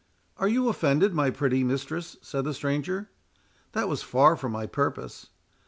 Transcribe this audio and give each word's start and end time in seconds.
"Are 0.37 0.47
you 0.47 0.67
offended, 0.67 1.13
my 1.13 1.29
pretty 1.29 1.63
mistress?" 1.63 2.17
said 2.23 2.43
the 2.43 2.55
stranger; 2.55 3.11
"that 3.73 3.87
was 3.87 4.01
far 4.01 4.35
from 4.35 4.51
my 4.51 4.65
purpose. 4.65 5.29